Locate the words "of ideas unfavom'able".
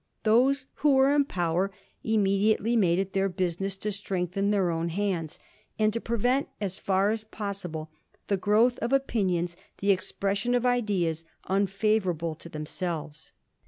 10.55-12.33